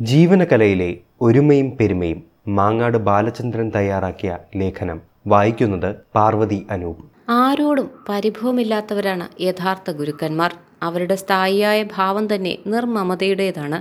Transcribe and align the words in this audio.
ജീവനകലയിലെ 0.00 0.96
ഒരുമയും 1.22 1.76
പെരുമയും 1.76 2.22
മാങ്ങാട് 2.48 2.98
ബാലചന്ദ്രൻ 2.98 3.72
തയ്യാറാക്കിയ 3.74 4.38
ലേഖനം 4.56 5.00
വായിക്കുന്നത് 5.26 5.96
പാർവതി 6.14 6.66
അനൂപ്. 6.70 7.02
ആരോടും 7.28 7.90
പരിഭവമില്ലാത്തവരാണ് 8.08 9.42
യഥാർത്ഥ 9.42 9.90
ഗുരുക്കന്മാർ. 9.90 10.54
അവരുടെ 10.82 11.14
സ്ഥായിയായ 11.14 11.82
ഭാവം 11.96 12.34
തന്നെ 12.34 12.58
നിർമ്മമതയുടേതാണ്. 12.66 13.80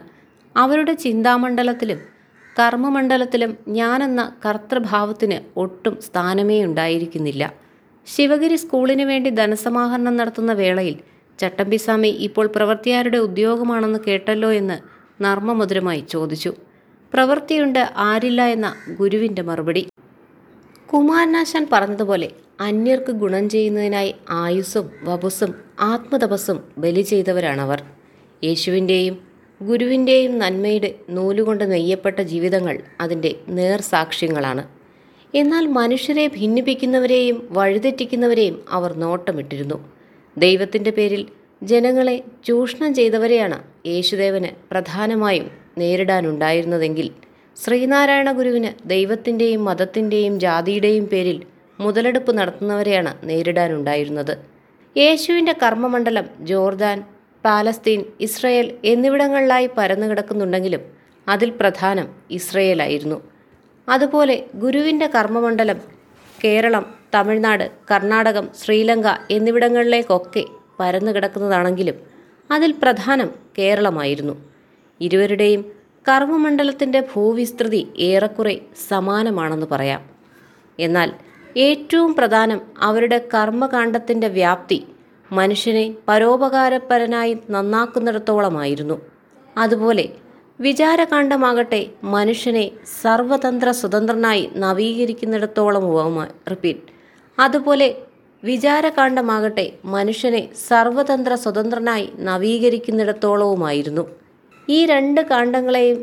അവരുടെ 0.57 0.93
ചിന്താമണ്ഡലത്തിലും 0.93 1.97
കർമ്മമണ്ഡലത്തിലും 2.59 3.57
ഞാനെന്ന 3.67 4.33
കർത്തൃഭാവത്തിന് 4.45 5.59
ഒട്ടും 5.59 5.97
സ്ഥാനമേ 6.01 6.63
ഉണ്ടായിരിക്കുന്നില്ല. 6.63 7.53
ശിവഗിരി 8.07 8.55
സ്കൂളിനു 8.55 9.05
വേണ്ടി 9.05 9.29
ധനസമാഹരണം 9.29 10.15
നടത്തുന്ന 10.17 10.53
വേളയിൽ 10.53 10.95
ചട്ടമ്പിസ്വാമി 11.39 12.07
ഇപ്പോൾ 12.07 12.47
പ്രവർത്തിയാരുടെ 12.47 13.17
ഉദ്യോഗമാണെന്ന് 13.17 13.99
കേട്ടല്ലോ 14.07 14.51
എന്ന് 14.51 14.98
നർമ്മമധുരമായി 15.21 16.03
ചോദിച്ചു. 16.09 16.53
പ്രവൃത്തിയുണ്ട് 17.13 17.89
ആരില്ല 17.97 18.41
എന്ന 18.45 18.75
ഗുരുവിന്റെ 18.99 19.41
മറുപടി. 19.41 19.87
കുമാരനാശാൻ 20.93 21.67
പറഞ്ഞതുപോലെ 21.71 22.31
അന്യർക്ക് 22.59 23.11
ഗുണം 23.11 23.49
ചെയ്യുന്നതിനായി 23.49 24.15
ആയുസ്സും 24.29 24.91
വപുസ്സും 25.03 25.55
ആത്മതപസ്സും 25.79 26.63
ബലി 26.77 27.01
ചെയ്തവരാണവർ. 27.01 27.83
യേശുവിന്റെയും 28.43 29.15
ഗുരുവിന്റെയും 29.61 30.39
നന്മയുടെ 30.39 30.95
നൂലുകൊണ്ട് 31.09 31.71
നെയ്യപ്പെട്ട 31.71 32.19
ജീവിതങ്ങൾ 32.19 32.79
അതിന്റെ 33.01 33.35
നേർസാക്ഷ്യങ്ങളാണ് 33.49 34.63
എന്നാൽ 35.35 35.67
മനുഷ്യരെ 35.67 36.27
ഭിന്നിപ്പിക്കുന്നവരെയും 36.27 37.47
വഴിതെറ്റിക്കുന്നവരെയും 37.51 38.65
അവർ 38.69 38.93
നോട്ടമിട്ടിരുന്നു. 38.93 39.77
ദൈവത്തിന്റെ 40.37 40.91
പേരിൽ 40.91 41.25
ജനങ്ങളെ 41.61 42.23
ചൂഷണം 42.45 42.93
ചെയ്തവരെയാണ് 42.93 43.63
യേശുദേവന് 43.85 44.47
പ്രധാനമായും 44.71 45.51
നേരിടാനുണ്ടായിരുന്നതെങ്കിൽ 45.77 47.11
ശ്രീനാരായണ 47.63 48.31
ഗുരുവിന് 48.31 48.89
ദൈവത്തിന്റെയും 48.89 49.65
മതത്തിന്റെയും 49.65 50.39
ജാതിയുടെയും 50.39 51.05
പേരിൽ 51.07 51.43
മുതലെടുപ്പ് 51.79 52.37
നടത്തുന്നവരെയാണ് 52.37 53.13
നേരിടാനുണ്ടായിരുന്നത്. 53.23 54.37
യേശുവിന്റെ 54.97 55.55
കർമ്മമണ്ഡലം 55.63 56.25
ജോർദാൻ 56.39 57.03
പാലസ്തീൻ 57.45 58.03
ഇസ്രയേൽ 58.19 58.73
എന്നിവിടങ്ങളിലായി 58.85 59.69
പരന്നു 59.77 60.07
കിടക്കുന്നുണ്ടെങ്കിലും 60.07 60.81
അതിൽ 61.27 61.49
പ്രധാനം 61.49 62.07
ഇസ്രയേലായിരുന്നു. 62.31 63.21
അതുപോലെ 63.89 64.43
ഗുരുവിന്റെ 64.55 65.07
കർമ്മമണ്ഡലം 65.15 65.79
കേരളം 66.45 66.85
തമിഴ്നാട് 67.13 67.71
കർണാടകം 67.91 68.49
ശ്രീലങ്ക 68.61 69.07
എന്നിവിടങ്ങളിലേക്കൊക്കെ 69.31 70.43
പരന്നു 70.79 71.11
കിടക്കുന്നതാണെങ്കിലും 71.11 71.95
അതിൽ 72.51 72.71
പ്രധാനം 72.83 73.29
കേരളമായിരുന്നു. 73.57 74.33
ഇരുവരുടെയും 75.01 75.61
കർമ്മമണ്ഡലത്തിന്റെ 76.07 76.99
ഭൂവിസ്തൃതി 77.15 77.87
ഏറെക്കുറെ 77.99 78.61
സമാനമാണെന്ന് 78.89 79.65
പറയാം. 79.71 80.01
എന്നാൽ 80.79 81.13
ഏറ്റവും 81.57 82.15
പ്രധാനം 82.15 82.61
അവരുടെ 82.81 83.27
കർമ്മകാണ്ഡത്തിന്റെ 83.33 84.27
വ്യാപ്തി 84.27 84.87
മനുഷ്യനെ 85.31 85.93
പരോപകാരപരനായി 86.07 87.37
നന്നാക്കുന്നിടത്തോളമായിരുന്നു. 87.49 89.01
അതുപോലെ 89.57 90.09
വിചാരകാണ്ഡമാകട്ടെ 90.59 91.89
മനുഷ്യനെ 92.03 92.71
സർവതന്ത്ര 93.01 93.71
സ്വതന്ത്രനായി 93.71 94.51
നവീകരിക്കുന്നിടത്തോളം 94.55 95.85
റിപ്പീറ്റ്. 96.51 96.79
അതുപോലെ 97.39 97.95
വിചാരകാണ്ഡമാകട്ടെ 98.43 99.65
മനുഷ്യനെ 99.85 100.49
സർവതന്ത്ര 100.67 101.33
സ്വതന്ത്രനായി 101.33 102.09
നവീകരിക്കുന്നിടത്തോളവുമായിരുന്നു. 102.19 104.03
ഈ 104.69 104.85
രണ്ട് 104.85 105.21
കാണ്ഡങ്ങളെയും 105.21 105.99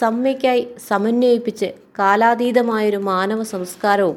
സമ്മയ്ക്കായി 0.00 0.68
സമന്വയിപ്പിച്ച് 0.88 1.68
കാലാതീതമായൊരു 1.98 2.96
മാനവ 2.96 3.42
സംസ്കാരവും 3.42 4.16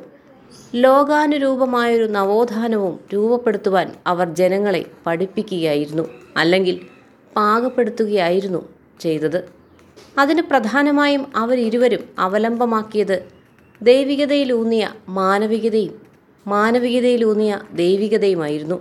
ലോകാനുരൂപമായൊരു 0.75 2.07
നവോത്ഥാനവും 2.07 2.99
രൂപപ്പെടുത്തുവാൻ 3.13 3.87
അവർ 4.07 4.27
ജനങ്ങളെ 4.33 4.85
പഠിപ്പിക്കുകയായിരുന്നു 5.05 6.05
അല്ലെങ്കിൽ 6.37 6.75
പാകപ്പെടുത്തുകയായിരുന്നു 7.35 8.61
ചെയ്തത്. 8.99 9.39
അതിന് 10.19 10.41
പ്രധാനമായും 10.41 11.23
അവരിരുവരും 11.35 12.03
അവലംബമാക്കിയത് 12.19 13.17
ദൈവികതയിലൂന്നിയ 13.81 14.87
മാനവികതയും 15.19 16.10
മാനവികതയിലൂന്നിയ 16.47 17.59
ദൈവികതയുമായിരുന്നു. 17.73 18.79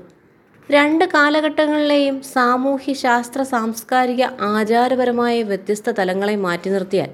രണ്ട് 0.71 1.04
കാലഘട്ടങ്ങളിലെയും 1.04 2.22
സാമൂഹ്യ 2.22 2.93
ശാസ്ത്ര 2.93 3.43
സാംസ്കാരിക 3.43 4.22
ആചാരപരമായ 4.41 5.43
വ്യത്യസ്ത 5.43 5.91
തലങ്ങളെ 5.91 6.37
മാറ്റി 6.37 6.70
നിർത്തിയാൽ 6.70 7.10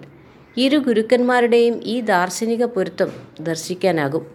ഇരു 0.57 0.79
ഗുരുക്കന്മാരുടെയും 0.79 1.81
ഈ 1.85 2.01
ദാർശനിക 2.01 2.65
പൊരുത്തം 2.65 3.11
ദർശിക്കാനാകും. 3.41 4.27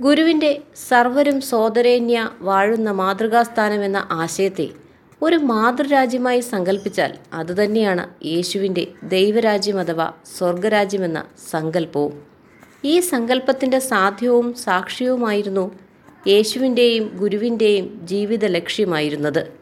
ഗുരുവിന്റെ 0.00 0.62
സർവരും 0.88 1.40
സോദരേന്യ 1.40 2.30
വാഴുന്ന 2.40 2.90
മാതൃകാസ്ഥാനം 2.90 3.84
എന്ന 3.84 4.08
ആശയത്തെ 4.12 4.68
ഒരു 5.22 5.36
മാതൃരാജ്യമായി 5.36 6.40
സങ്കല്പിച്ചാൽ 6.40 7.14
അതുതന്നെയാണ് 7.32 8.26
യേശുവിന്റെ 8.26 8.86
ദൈവരാജ്യം 9.02 9.80
അഥവാ 9.80 10.12
സ്വർഗരാജ്യമെന്ന 10.38 11.24
സങ്കല്പവും 11.50 12.35
ഈ 12.84 13.00
സങ്കല്പത്തിന്റെ 13.00 13.78
സാധ്യവും 13.78 14.54
സാക്ഷ്യവുമായിരുന്നു 14.54 15.78
യേശുവിന്റെയും 16.28 17.16
ഗുരുവിന്റെയും 17.16 18.00
ജീവിത 18.06 18.44
ലക്ഷ്യമായിരുന്നത്. 18.44 19.52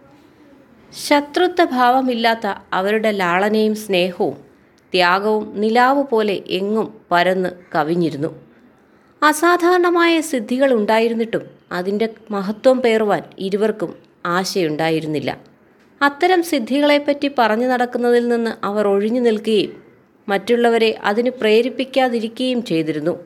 ശത്രുത്വ 1.09 1.65
ഭാവമില്ലാത്ത 1.65 2.55
അവരുടെ 2.73 3.11
ലാളനയും 3.11 3.75
സ്നേഹവും 3.75 4.37
ത്യാഗവും 4.93 5.61
നിലാവ് 5.61 6.03
പോലെ 6.03 6.43
എങ്ങും 6.49 6.95
പരന്ന് 7.13 7.49
കവിഞ്ഞിരുന്നു. 7.75 8.29
അസാധാരണമായ 9.23 10.21
സിദ്ധികൾ 10.21 10.73
ഉണ്ടായിരുന്നിട്ടും 10.73 11.43
അതിന്റെ 11.73 12.09
മഹത്വം 12.31 12.81
പേറുവാൻ 12.81 13.23
ഇരുവർക്കും 13.39 13.95
ആശയുണ്ടായിരുന്നില്ല. 14.27 15.37
അത്തരം 16.03 16.43
സിദ്ധികളെപ്പറ്റി 16.43 17.31
പറഞ്ഞു 17.39 17.67
നടക്കുന്നതിൽ 17.67 18.29
നിന്ന് 18.29 18.51
അവർ 18.65 18.87
ഒഴിഞ്ഞു 18.87 19.21
നിൽക്കുകയും 19.21 19.84
മറ്റുള്ളവരെ 20.29 21.01
അതിന് 21.05 21.31
പ്രേരിപ്പിക്കാതിരിക്കുകയും 21.31 22.65
ചെയ്തിരുന്നു. 22.65 23.25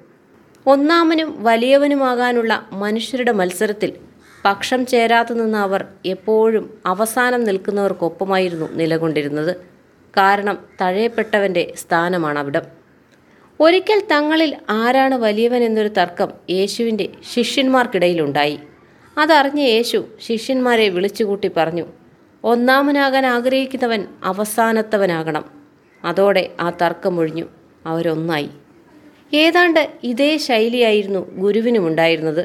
ഒന്നാമനും 0.66 1.42
വലിയവനുമാകാനുള്ള 1.42 2.68
മനുഷ്യരുടെ 2.72 3.32
മത്സരത്തിൽ 3.32 3.92
പക്ഷം 4.44 4.86
ചേരാത്തു 4.86 5.34
നിന്ന 5.34 5.56
അവർ 5.56 5.84
എപ്പോഴും 6.06 6.78
അവസാനം 6.86 7.44
നിൽക്കുന്നവർക്കൊപ്പമായിരുന്നു 7.44 8.72
നിലകൊണ്ടിരുന്നത്. 8.72 9.56
കാരണം 10.16 10.58
തഴയപ്പെട്ടവന്റെ 10.80 11.74
സ്ഥാനമാണ് 11.76 12.38
അവിടം. 12.38 12.62
ഒരിക്കൽ 13.60 14.02
തങ്ങളിൽ 14.12 14.56
ആരാണ് 14.70 15.14
വലിയവൻ 15.14 15.64
എന്നൊരു 15.64 15.88
തർക്കം 15.88 16.28
യേശുവിന്റെ 16.50 17.08
ശിഷ്യന്മാർക്കിടയിലുണ്ടായി. 17.34 18.58
അതറിഞ്ഞ 19.18 19.60
യേശു 19.60 20.04
ശിഷ്യന്മാരെ 20.28 20.88
വിളിച്ചുകൂട്ടി 20.88 21.50
പറഞ്ഞു 21.56 21.86
ഒന്നാമനാകാൻ 22.44 23.26
ആഗ്രഹിക്കുന്നവൻ 23.26 24.06
അവസാനത്തവനാകണം. 24.24 25.57
അതോടെ 26.04 26.50
ആ 26.60 26.70
തർക്കമൊഴിഞ്ഞു 26.82 27.46
അവരൊന്നായി. 27.86 28.50
ഏതാണ്ട് 29.34 29.88
ഇതേ 30.04 30.36
ശൈലിയായിരുന്നു 30.36 31.30
ഗുരുവിനുമുണ്ടായിരുന്നത് 31.34 32.44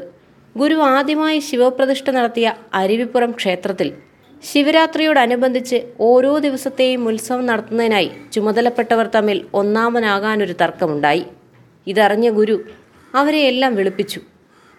ഗുരു 0.56 0.74
ആദ്യമായി 0.74 1.38
ശിവപ്രതിഷ്ഠ 1.38 2.10
നടത്തിയ 2.10 2.54
അരുവിപ്പുറം 2.74 3.30
ക്ഷേത്രത്തിൽ 3.30 3.92
ശിവരാത്രിയോടനുബന്ധിച്ച് 4.44 5.82
ഓരോ 6.00 6.38
ദിവസത്തെയും 6.38 7.08
ഉത്സവം 7.08 7.46
നടത്തുന്നതിനായി 7.46 8.10
ചുമതലപ്പെട്ടവർ 8.32 9.06
തമ്മിൽ 9.06 9.44
ഒന്നാമനാകാനൊരു 9.54 10.52
തർക്കമുണ്ടായി. 10.52 11.24
ഇതറിഞ്ഞ 11.86 12.30
ഗുരു 12.30 12.64
അവരെ 13.14 13.38
എല്ലാം 13.38 13.74
വിളിപ്പിച്ചു. 13.74 14.20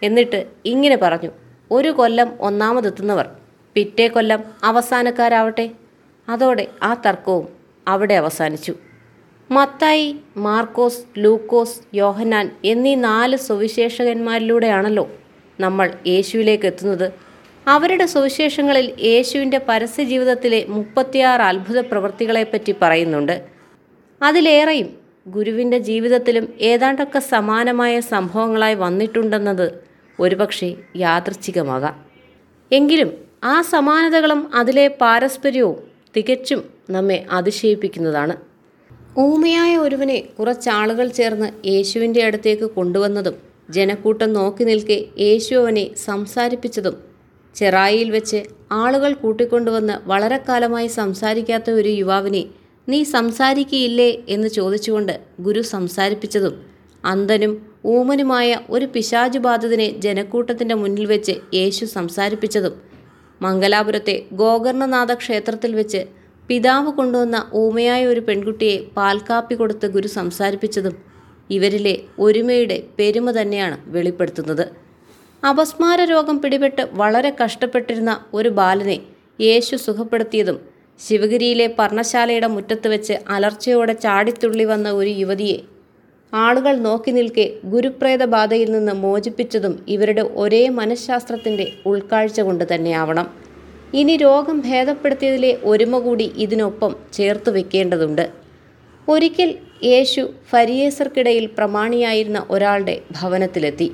എന്നിട്ട് 0.04 0.46
ഇങ്ങനെ 0.66 0.98
പറഞ്ഞു 0.98 1.32
ഒരു 1.72 1.90
കൊല്ലം 1.90 2.30
ഒന്നാമതെത്തുന്നവർ 2.42 3.28
പിറ്റേ 3.76 4.08
കൊല്ലം 4.08 4.44
അവസാനക്കാരാവട്ടെ? 4.64 5.72
അതോടെ 6.30 6.68
ആ 6.84 6.94
തർക്കവും 6.94 7.48
അവിടെ 7.88 8.14
അവസാനിച്ചു. 8.14 8.76
മത്തായി 9.52 10.16
മാർക്കോസ് 10.38 11.00
ലൂക്കോസ് 11.18 11.82
യോഹനാൻ 11.94 12.52
എന്നീ 12.66 12.96
നാല് 12.96 13.38
സുവിശേഷകന്മാരിലൂടെയാണല്ലോ 13.38 15.10
നമ്മൾ 15.60 15.94
യേശുവിലേക്ക് 16.08 16.66
എത്തുന്നത്. 16.66 17.14
അവരുടെ 17.68 18.06
സുവിശേഷങ്ങളിൽ 18.06 18.94
യേശുവിന്റെ 19.04 19.62
പരസ്യ 19.70 20.04
ജീവിതത്തിലെ 20.04 20.66
മുപ്പത്തിയാറ് 20.68 21.42
അത്ഭുത 21.42 21.80
പ്രവൃത്തികളെപ്പറ്റി 21.80 22.76
പറയുന്നുണ്ട്. 22.82 23.46
അതിലേറെയും 24.22 24.98
ഗുരുവിന്റെ 25.28 25.78
ജീവിതത്തിലും 25.78 26.54
ഏതാണ്ടൊക്കെ 26.62 27.20
സമാനമായ 27.20 28.00
സംഭവങ്ങളായി 28.00 28.76
വന്നിട്ടുണ്ടെന്നത് 28.76 29.80
ഒരുപക്ഷെ 30.20 30.76
യാദൃച്ഛികമാകാം 30.96 32.06
എങ്കിലും 32.72 33.14
ആ 33.44 33.62
സമാനതകളും 33.62 34.56
അതിലെ 34.56 34.88
പാരസ്പര്യവും 34.88 35.76
തികച്ചും 36.18 36.75
നമ്മെ 36.90 37.26
അതിശയിപ്പിക്കുന്നതാണ്. 37.32 38.36
ഊമയായ 39.18 39.78
ഒരുവനെ 39.78 40.24
കുറച്ചാളുകൾ 40.40 41.08
ചേർന്ന് 41.10 41.68
യേശുവിന്റെ 41.68 42.24
അടുത്തേക്ക് 42.24 42.64
കൊണ്ടുവന്നതും 42.64 43.36
ജനക്കൂട്ടം 43.70 44.34
നോക്കി 44.34 44.64
നിൽക്കെ 44.64 45.06
യേശു 45.20 45.56
അവനെ 45.56 45.86
സംസാരിപ്പിച്ചതും 46.06 46.96
ചെറായിയിൽ 47.56 48.10
വെച്ച് 48.10 48.40
ആളുകൾ 48.72 49.14
കൂട്ടിക്കൊണ്ടുവന്ന് 49.14 49.94
വളരെ 50.06 50.38
കാലമായി 50.50 50.88
സംസാരിക്കാത്ത 50.88 51.70
ഒരു 51.70 51.90
യുവാവിനെ 51.90 52.44
നീ 52.88 53.04
സംസാരിക്കയില്ലേ 53.04 54.10
എന്ന് 54.30 54.48
ചോദിച്ചുകൊണ്ട് 54.48 55.14
ഗുരു 55.40 55.62
സംസാരിപ്പിച്ചതും 55.62 56.56
അന്ധനും 57.04 57.54
ഊമനുമായ 57.86 58.60
ഒരു 58.70 58.86
പിശാചുബാധിതനെ 58.86 59.88
ജനക്കൂട്ടത്തിന്റെ 60.00 60.76
മുന്നിൽ 60.76 61.06
വെച്ച് 61.06 61.36
യേശു 61.54 61.86
സംസാരിപ്പിച്ചതും 61.86 62.76
മംഗലാപുരത്തെ 63.42 64.26
ഗോകർണനാഥ 64.32 65.14
ക്ഷേത്രത്തിൽ 65.14 65.76
വെച്ച് 65.76 66.02
പിതാവ് 66.50 66.90
കൊണ്ടുവന്ന 66.92 67.38
ഊമയായ 67.54 68.02
ഒരു 68.06 68.22
പെൺകുട്ടിയെ 68.28 68.78
പാൽക്കാപ്പി 68.98 69.56
കൊടുത്ത 69.56 69.86
ഗുരു 69.86 70.08
സംസാരിപ്പിച്ചതും 70.08 70.96
ഇവരിലെ 71.50 71.94
ഒരുമയുടെ 72.20 72.78
പെരുമ 72.98 73.32
തന്നെയാണ് 73.32 73.78
വെളിപ്പെടുത്തുന്നത്. 73.86 74.66
അപസ്മാര 75.44 76.02
രോഗം 76.12 76.38
പിടിപെട്ട് 76.44 76.84
വളരെ 76.94 77.32
കഷ്ടപ്പെട്ടിരുന്ന 77.42 78.14
ഒരു 78.34 78.50
ബാലനെ 78.50 78.98
യേശു 79.40 79.76
സുഖപ്പെടുത്തിയതും 79.76 80.58
ശിവഗിരിയിലെ 81.00 81.68
പർണശാലയുടെ 81.80 82.48
മുറ്റത്ത് 82.48 82.88
വെച്ച് 82.88 83.16
അലർച്ചയോടെ 83.30 83.94
ചാടിത്തുള്ളി 83.94 84.64
വന്ന 84.64 84.92
ഒരു 84.92 85.10
യുവതിയെ 85.22 85.58
ആളുകൾ 86.34 86.76
നോക്കി 86.78 87.12
നിൽക്കെ 87.12 87.46
ഗുരുപ്രേത 87.66 88.24
ബാധയിൽ 88.26 88.72
നിന്ന് 88.72 88.94
മോചിപ്പിച്ചതും 88.94 89.74
ഇവരുടെ 89.88 90.22
ഒരേ 90.36 90.64
മനഃശാസ്ത്രത്തിന്റെ 90.70 91.66
ഉൾക്കാഴ്ച 91.86 92.40
കൊണ്ട് 92.42 92.66
തന്നെയാവണം. 92.74 93.45
ഇനി 93.94 94.18
രോഗം 94.18 94.60
ഭേദപ്പെടുത്തിയതിലെ 94.60 95.58
ഒരുമ 95.64 96.00
കൂടി 96.00 96.32
ഇതിനൊപ്പം 96.38 96.96
ചേർത്ത് 97.14 97.50
വെക്കേണ്ടതുണ്ട്. 97.50 98.30
ഒരിക്കൽ 99.10 99.56
യേശു 99.84 100.34
ഫരിയേസർക്കിടയിൽ 100.50 101.46
പ്രമാണിയായിരുന്ന 101.46 102.46
ഒരാളുടെ 102.50 103.02
ഭവനത്തിലെത്തി. 103.22 103.92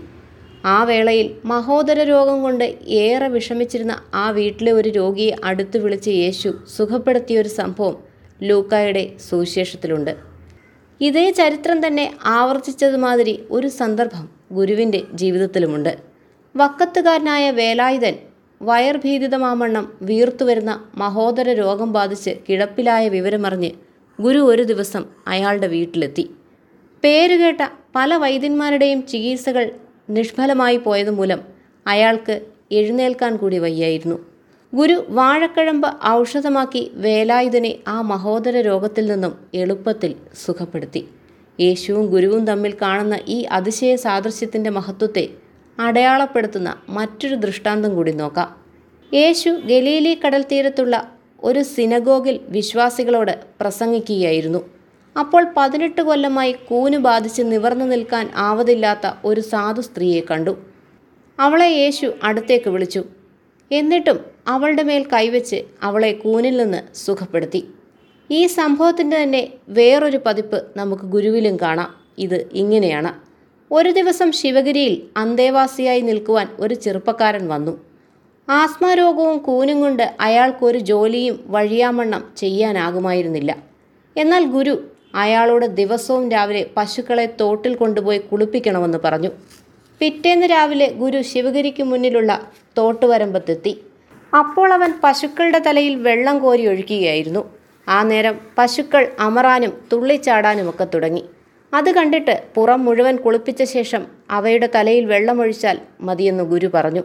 ആ 0.66 0.84
വേളയിൽ 0.84 1.36
മഹോദര 1.46 2.04
രോഗം 2.04 2.42
കൊണ്ട് 2.42 2.78
ഏറെ 2.88 3.28
വിഷമിച്ചിരുന്ന 3.28 4.04
ആ 4.14 4.30
വീട്ടിലെ 4.30 4.72
ഒരു 4.72 4.90
രോഗിയെ 4.90 5.36
അടുത്തു 5.44 5.78
വിളിച്ച് 5.78 6.10
യേശു 6.10 6.54
സുഖപ്പെടുത്തിയ 6.78 7.42
ഒരു 7.42 7.50
സംഭവം 7.50 7.98
ലൂക്കായുടെ 8.44 9.12
സുവിശേഷത്തിലുണ്ട്. 9.30 10.16
ഇതേ 11.02 11.32
ചരിത്രം 11.32 11.88
തന്നെ 11.88 12.14
ആവർത്തിച്ചതുമാതിരി 12.26 13.44
ഒരു 13.52 13.68
സന്ദർഭം 13.68 14.30
ഗുരുവിന്റെ 14.52 15.02
ജീവിതത്തിലുമുണ്ട്. 15.14 15.98
വക്കത്തുകാരനായ 16.56 17.52
വേലായുധൻ 17.52 18.14
വയർഭീതിതമാമണ്ണം 18.62 19.86
വീർത്തുവരുന്ന 20.02 20.72
മഹോദര 20.96 21.54
രോഗം 21.54 21.94
ബാധിച്ച് 21.94 22.32
കിടപ്പിലായ 22.50 23.10
വിവരമറിഞ്ഞ് 23.10 23.72
ഗുരു 24.20 24.40
ഒരു 24.40 24.64
ദിവസം 24.64 25.06
അയാളുടെ 25.28 25.68
വീട്ടിലെത്തി. 25.68 26.30
പേരുകേട്ട 27.04 27.62
പല 27.96 28.16
വൈദ്യന്മാരുടെയും 28.16 29.00
ചികിത്സകൾ 29.08 29.72
നിഷ്ഫലമായി 30.10 30.78
പോയതുമൂലം 30.78 31.42
അയാൾക്ക് 31.88 32.36
എഴുന്നേൽക്കാൻ 32.72 33.38
കൂടി 33.38 33.58
വയ്യായിരുന്നു. 33.60 34.18
ഗുരു 34.74 35.06
വാഴക്കഴമ്പ് 35.10 35.88
ഔഷധമാക്കി 36.08 36.92
വേലായുധനെ 36.96 37.76
ആ 37.88 38.02
മഹോദര 38.02 38.62
രോഗത്തിൽ 38.62 39.06
നിന്നും 39.06 39.34
എളുപ്പത്തിൽ 39.54 40.16
സുഖപ്പെടുത്തി. 40.46 41.02
യേശുവും 41.60 42.06
ഗുരുവും 42.06 42.48
തമ്മിൽ 42.48 42.74
കാണുന്ന 42.82 43.20
ഈ 43.28 43.44
അതിശയ 43.44 43.96
സാദൃശ്യത്തിന്റെ 43.96 44.70
മഹത്വത്തെ 44.70 45.26
അടയാളപ്പെടുത്തുന്ന 45.82 46.70
മറ്റൊരു 46.90 47.36
ദൃഷ്ടാന്തം 47.36 47.96
കൂടി 47.96 48.12
നോക്കാം. 48.12 48.50
യേശു 49.14 49.50
ഗലീലി 49.50 50.20
കടൽ 50.26 50.46
തീരത്തുള്ള 50.52 51.12
ഒരു 51.44 51.64
സിനഗോഗിൽ 51.64 52.40
വിശ്വാസികളോട് 52.50 53.40
പ്രസംഗിക്കുകയായിരുന്നു. 53.62 54.70
അപ്പോൾ 55.20 55.48
പതിനെട്ട് 55.58 56.02
കൊല്ലമായി 56.02 56.52
കൂന് 56.52 56.98
ബാധിച്ച് 56.98 57.42
നിവർന്നു 57.42 57.86
നിൽക്കാൻ 57.86 58.32
ആവതില്ലാത്ത 58.36 59.12
ഒരു 59.26 59.42
സാധു 59.42 59.82
സ്ത്രീയെ 59.82 60.22
കണ്ടു. 60.32 60.54
അവളെ 61.40 61.66
യേശു 61.66 62.12
അടുത്തേക്ക് 62.24 62.70
വിളിച്ചു. 62.70 63.04
എന്നിട്ടും 63.72 64.20
അവളുടെ 64.48 64.84
മേൽ 64.84 65.04
കൈവച്ച് 65.14 65.64
അവളെ 65.84 66.12
കൂനിൽ 66.12 66.58
നിന്ന് 66.58 66.96
സുഖപ്പെടുത്തി. 66.96 67.62
ഈ 68.32 68.48
സംഭവത്തിന്റെ 68.48 69.24
തന്നെ 69.24 69.54
വേറൊരു 69.70 70.20
പതിപ്പ് 70.26 70.68
നമുക്ക് 70.78 71.04
ഗുരുവിലും 71.04 71.58
കാണാം. 71.58 71.96
ഇത് 72.18 72.50
ഇങ്ങനെയാണ്. 72.54 73.31
ഒരു 73.72 73.90
ദിവസം 73.92 74.32
ശിവഗിരിയിൽ 74.32 74.96
അന്തേവാസിയായി 75.18 76.02
നിൽക്കുവാൻ 76.02 76.48
ഒരു 76.60 76.74
ചെറുപ്പക്കാരൻ 76.74 77.44
വന്നു. 77.48 77.74
ആസ്മാരോഗവും 78.50 79.38
കൂനും 79.38 79.82
കൊണ്ട് 79.82 80.04
അയാൾക്കൊരു 80.20 80.80
ജോലിയും 80.90 81.36
വഴിയാമണ്ണം 81.48 82.24
ചെയ്യാനാകുമായിരുന്നില്ല. 82.38 83.52
എന്നാൽ 84.16 84.44
ഗുരു 84.46 84.74
അയാളോട് 85.16 85.66
ദിവസവും 85.80 86.32
രാവിലെ 86.32 86.66
പശുക്കളെ 86.78 87.26
തോട്ടിൽ 87.42 87.76
കൊണ്ടുപോയി 87.76 88.20
കുളിപ്പിക്കണമെന്ന് 88.20 88.98
പറഞ്ഞു. 89.06 89.32
പിറ്റേന്ന് 90.02 90.48
രാവിലെ 90.48 90.88
ഗുരു 91.02 91.22
ശിവഗിരിക്ക് 91.22 91.84
മുന്നിലുള്ള 91.84 92.32
തോട്ടുവരമ്പത്തെത്തി. 92.78 93.74
അപ്പോൾ 94.40 94.70
അവൻ 94.74 94.92
പശുക്കളുടെ 95.04 95.60
തലയിൽ 95.60 95.96
വെള്ളം 95.96 96.40
കോരി 96.40 96.66
ഒഴിക്കുകയായിരുന്നു 96.68 97.44
ആ 97.90 98.04
നേരം 98.04 98.36
പശുക്കൾ 98.58 99.06
അമറാനും 99.20 99.74
തുള്ളിച്ചാടാനുമൊക്കെ 99.92 100.88
തുടങ്ങി. 100.94 101.24
അത് 101.74 101.92
കണ്ടിട്ട് 101.92 102.44
പുറം 102.56 102.86
മുഴുവൻ 102.86 103.16
കുളിപ്പിച്ച 103.16 103.64
ശേഷം 103.64 104.08
അവയുടെ 104.30 104.70
തലയിൽ 104.76 105.06
വെള്ളമൊഴിച്ചാൽ 105.06 105.80
മതിയെന്ന് 106.02 106.44
ഗുരു 106.44 106.70
പറഞ്ഞു. 106.74 107.04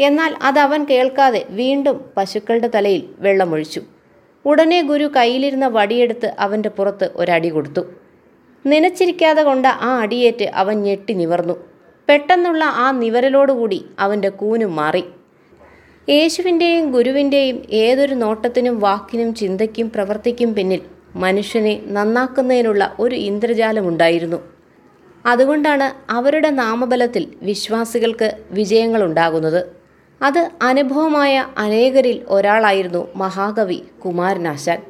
എന്നാൽ 0.00 0.36
അത് 0.42 0.58
അവൻ 0.58 0.84
കേൾക്കാതെ 0.84 1.46
വീണ്ടും 1.50 2.04
പശുക്കളുടെ 2.16 2.70
തലയിൽ 2.74 3.08
വെള്ളമൊഴിച്ചു. 3.18 3.82
ഉടനെ 4.44 4.82
ഗുരു 4.82 5.10
കയ്യിലിരുന്ന 5.16 5.66
വടിയെടുത്ത് 5.66 6.34
അവന്റെ 6.38 6.68
പുറത്ത് 6.68 7.10
ഒരടി 7.14 7.48
കൊടുത്തു. 7.48 7.80
നനച്ചിരിക്കാതെ 8.66 9.42
കൊണ്ട 9.42 9.66
ആ 9.66 10.00
അടിയേറ്റ് 10.00 10.44
അവൻ 10.44 10.82
ഞെട്ടി 10.82 11.12
നിവർന്നു. 11.12 11.54
പെട്ടെന്നുള്ള 12.08 12.64
ആ 12.64 12.90
നിവരലോടുകൂടി 12.90 13.84
അവന്റെ 13.98 14.28
കൂനും 14.28 14.76
മാറി. 14.76 15.04
യേശുവിന്റെയും 16.08 16.92
ഗുരുവിന്റെയും 16.92 17.62
ഏതൊരു 17.70 18.14
നോട്ടത്തിനും 18.14 18.80
വാക്കിനും 18.80 19.34
ചിന്തയ്ക്കും 19.34 19.90
പ്രവർത്തിക്കും 19.90 20.54
പിന്നിൽ 20.54 20.80
മനുഷ്യനെ 21.24 21.74
നന്നാക്കുന്നതിനുള്ള 21.96 22.82
ഒരു 22.98 23.16
ഇന്ദ്രജാലമുണ്ടായിരുന്നു. 23.28 24.40
അതുകൊണ്ടാണ് 25.26 25.86
അവരുടെ 26.12 26.50
നാമബലത്തിൽ 26.62 27.24
വിശ്വാസികൾക്ക് 27.42 28.28
വിജയങ്ങളുണ്ടാകുന്നത്. 28.50 29.62
അത് 30.20 30.42
അനുഭവമായ 30.62 31.34
അനേകരിൽ 31.58 32.18
ഒരാളായിരുന്നു 32.28 33.02
മഹാകവി 33.16 33.80
കുമാരനാശാൻ. 34.04 34.80